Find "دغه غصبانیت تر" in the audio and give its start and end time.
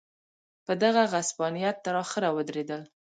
0.83-1.95